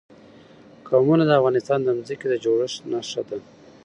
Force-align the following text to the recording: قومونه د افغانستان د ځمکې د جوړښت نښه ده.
قومونه 0.89 1.23
د 1.27 1.31
افغانستان 1.39 1.79
د 1.83 1.87
ځمکې 2.07 2.27
د 2.29 2.35
جوړښت 2.43 2.79
نښه 2.91 3.21
ده. 3.29 3.37